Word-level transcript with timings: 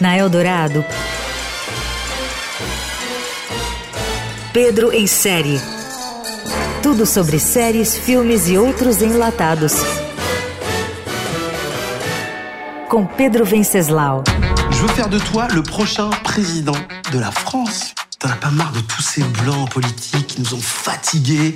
Na 0.00 0.16
Eldorado, 0.16 0.84
Pedro 4.52 4.92
em 4.92 5.06
série. 5.06 5.60
Tudo 6.82 7.04
sobre 7.04 7.38
séries, 7.38 7.96
filmes 7.96 8.48
e 8.48 8.56
outros 8.56 9.02
enlatados. 9.02 9.72
Com 12.88 13.06
Pedro 13.06 13.44
Venceslau. 13.44 14.24
Je 14.70 14.76
veux 14.76 14.88
faire 14.88 15.08
de 15.08 15.18
toi 15.18 15.48
le 15.48 15.62
prochain 15.62 16.10
président 16.24 16.76
de 17.12 17.18
la 17.18 17.30
France. 17.30 17.94
T'en 18.18 18.28
as 18.28 18.36
pas 18.36 18.50
marre 18.50 18.72
de 18.72 18.80
tous 18.80 19.02
ces 19.02 19.22
blancs 19.22 19.70
politiques 19.70 20.26
qui 20.26 20.40
nous 20.40 20.54
ont 20.54 20.60
fatigués. 20.60 21.54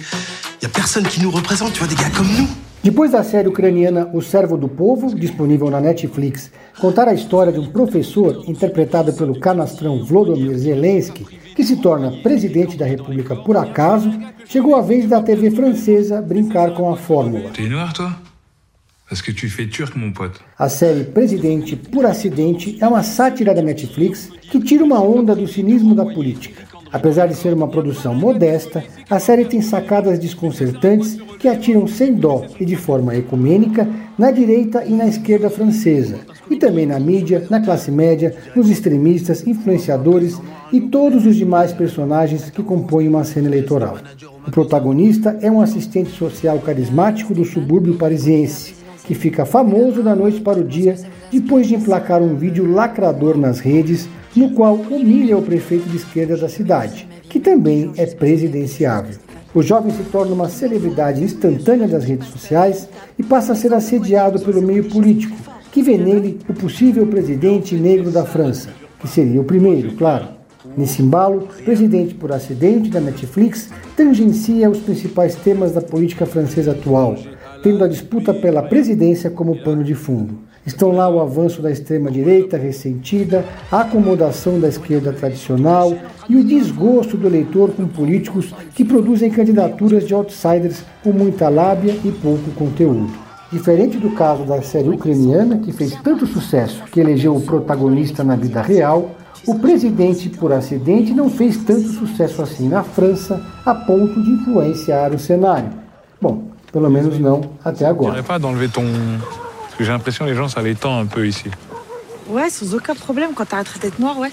Y 0.63 0.67
a 0.67 0.69
personne 0.69 1.07
qui 1.07 1.21
nous 1.21 1.31
représente, 1.31 1.73
tu 1.73 1.79
vois, 1.79 1.89
des 1.89 1.95
gars 1.95 2.11
comme 2.11 2.29
nous. 2.29 2.49
Depois 2.83 3.11
da 3.11 3.23
série 3.23 3.47
ucraniana 3.47 4.09
O 4.15 4.23
Servo 4.23 4.57
do 4.57 4.67
Povo, 4.67 5.15
disponível 5.15 5.71
na 5.71 5.83
Netflix, 5.83 6.51
contar 6.81 7.09
a 7.09 7.13
história 7.13 7.53
de 7.53 7.61
um 7.61 7.67
professor 7.67 8.43
interpretado 8.49 9.13
pelo 9.13 9.39
canastrão 9.39 10.03
Volodymyr 10.03 10.57
Zelensky, 10.57 11.27
que 11.55 11.63
se 11.63 11.77
torna 11.77 12.11
presidente 12.23 12.79
da 12.79 12.87
República 12.87 13.37
por 13.37 13.59
acaso, 13.59 14.11
chegou 14.47 14.75
a 14.75 14.81
vez 14.81 15.07
da 15.07 15.21
TV 15.21 15.51
francesa 15.51 16.23
brincar 16.23 16.73
com 16.73 16.91
a 16.91 16.97
fórmula. 16.97 17.51
A 20.59 20.69
série 20.71 21.05
Presidente 21.05 21.77
por 21.77 22.07
Acidente 22.07 22.79
é 22.81 22.89
uma 22.89 23.03
sátira 23.03 23.53
da 23.53 23.61
Netflix 23.61 24.31
que 24.51 24.59
tira 24.59 24.83
uma 24.83 25.03
onda 25.03 25.37
do 25.37 25.47
cinismo 25.47 25.95
da 25.95 26.07
política. 26.07 26.70
Apesar 26.93 27.27
de 27.27 27.35
ser 27.35 27.55
uma 27.55 27.69
produção 27.69 28.15
modesta, 28.15 28.83
a 29.09 29.21
série 29.21 29.45
tem 29.45 29.61
sacadas 29.61 30.19
desconcertantes 30.19 31.19
que 31.39 31.47
atiram 31.47 31.87
sem 31.87 32.15
dó 32.15 32.45
e 32.59 32.65
de 32.65 32.75
forma 32.75 33.15
ecumênica 33.15 33.89
na 34.19 34.31
direita 34.33 34.85
e 34.85 34.91
na 34.91 35.07
esquerda 35.07 35.49
francesa, 35.49 36.17
e 36.51 36.57
também 36.57 36.87
na 36.87 36.99
mídia, 36.99 37.47
na 37.49 37.61
classe 37.61 37.91
média, 37.91 38.35
nos 38.57 38.69
extremistas, 38.69 39.47
influenciadores 39.47 40.39
e 40.73 40.81
todos 40.81 41.25
os 41.27 41.37
demais 41.37 41.73
personagens 41.73 42.51
que 42.51 42.63
compõem 42.63 43.09
uma 43.09 43.25
cena 43.25 43.49
eleitoral. 43.49 43.99
O 44.47 44.51
protagonista 44.51 45.39
é 45.41 45.51
um 45.51 45.61
assistente 45.61 46.11
social 46.11 46.59
carismático 46.59 47.33
do 47.33 47.45
subúrbio 47.45 47.95
parisiense, 47.95 48.75
que 49.07 49.15
fica 49.15 49.47
famoso 49.47 50.03
da 50.03 50.15
noite 50.15 50.41
para 50.41 50.59
o 50.59 50.65
dia 50.65 50.97
depois 51.33 51.69
de 51.69 51.77
emplacar 51.77 52.21
um 52.21 52.35
vídeo 52.35 52.71
lacrador 52.71 53.37
nas 53.37 53.61
redes 53.61 54.09
no 54.35 54.51
qual 54.51 54.75
humilha 54.75 55.37
o 55.37 55.43
prefeito 55.43 55.89
de 55.89 55.97
esquerda 55.97 56.37
da 56.37 56.49
cidade, 56.49 57.09
que 57.29 57.41
também 57.41 57.93
é 57.97 58.07
presidenciável. 58.07 59.17
O 59.53 59.63
jovem 59.63 59.93
se 59.93 60.05
torna 60.05 60.33
uma 60.33 60.49
celebridade 60.49 61.23
instantânea 61.23 61.89
das 61.89 62.05
redes 62.05 62.29
sociais 62.29 62.89
e 63.19 63.23
passa 63.23 63.53
a 63.53 63.57
ser 63.57 63.75
assediado 63.75 64.41
pelo 64.41 64.63
meio 64.63 64.85
político, 64.85 65.37
que 65.73 65.83
vê 65.83 65.97
nele 65.99 66.39
o 66.49 66.55
possível 66.55 67.07
presidente 67.07 67.75
negro 67.75 68.11
da 68.11 68.25
França, 68.25 68.71
que 69.01 69.09
seria 69.09 69.41
o 69.41 69.45
primeiro, 69.45 69.97
claro. 69.97 70.41
Nesse 70.77 71.03
embalo, 71.03 71.49
Presidente 71.65 72.15
por 72.15 72.33
Acidente 72.33 72.91
da 72.91 73.01
Netflix 73.01 73.71
tangencia 73.97 74.71
os 74.71 74.79
principais 74.79 75.35
temas 75.35 75.73
da 75.73 75.81
política 75.81 76.27
francesa 76.27 76.73
atual, 76.73 77.17
tendo 77.63 77.83
a 77.83 77.89
disputa 77.89 78.33
pela 78.33 78.63
presidência 78.63 79.31
como 79.31 79.63
pano 79.65 79.83
de 79.83 79.95
fundo. 79.95 80.39
Estão 80.65 80.93
lá 80.93 81.09
o 81.09 81.21
avanço 81.21 81.63
da 81.63 81.71
extrema-direita 81.71 82.59
ressentida, 82.59 83.45
a 83.73 83.81
acomodação 83.81 84.61
da 84.61 84.69
esquerda 84.69 85.13
tradicional 85.13 85.97
e 86.29 86.37
o 86.37 86.45
desgosto 86.45 87.17
do 87.17 87.27
eleitor 87.27 87.71
com 87.71 87.89
políticos 87.89 88.55
que 88.75 88.85
produzem 88.85 89.31
candidaturas 89.31 90.07
de 90.07 90.13
outsiders 90.13 90.85
com 91.03 91.13
muita 91.13 91.49
lábia 91.49 91.97
e 92.05 92.13
pouco 92.13 92.51
conteúdo. 92.53 93.11
Diferente 93.51 93.97
do 93.97 94.11
caso 94.11 94.45
da 94.45 94.63
série 94.63 94.91
ucraniana, 94.91 95.59
que 95.59 95.73
fez 95.73 95.97
tanto 96.05 96.27
sucesso 96.27 96.85
que 96.85 97.01
elegeu 97.01 97.35
o 97.35 97.41
protagonista 97.41 98.23
na 98.23 98.37
vida 98.37 98.63
real, 98.63 99.11
o 99.47 99.59
presidente 99.59 100.29
por 100.29 100.53
acidente 100.53 101.13
não 101.15 101.31
fez 101.31 101.57
tanto 101.57 101.89
sucesso 101.89 102.43
assim 102.43 102.69
na 102.69 102.85
França 102.85 103.41
a 103.65 103.75
ponto 103.75 104.23
de 104.23 104.31
influenciar 104.31 105.13
o 105.13 105.19
cenário. 105.19 105.71
Bom, 106.21 106.45
pelo 106.71 106.91
menos 106.91 107.19
não 107.19 107.41
até 107.65 107.87
agora. 107.87 108.23
Que 109.77 109.85
j'ai 109.85 109.93
l'impression 109.93 110.25
que 110.25 110.31
les 110.31 110.37
gens, 110.37 110.49
ça 110.49 110.63
les 110.63 110.75
tend 110.75 110.99
un 110.99 111.07
peu 111.07 111.27
ici. 111.27 111.51
Ouais, 112.27 112.51
sans 112.51 112.75
aucun 112.75 112.95
problème 112.95 113.31
quand 113.35 113.47
t'arrêtes 113.47 113.81
d'être 113.81 113.99
noir, 113.99 114.19
ouais. 114.19 114.33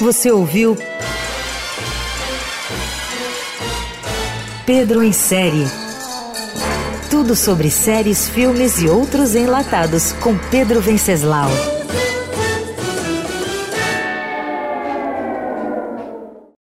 Você 0.00 0.30
ouviu 0.30 0.76
Pedro 4.66 5.02
em 5.02 5.12
série. 5.12 5.66
Tudo 7.08 7.34
sobre 7.34 7.70
séries, 7.70 8.28
filmes 8.28 8.82
e 8.82 8.88
outros 8.88 9.34
enlatados 9.34 10.12
com 10.20 10.36
Pedro 10.50 10.80
Venceslau. 10.80 11.50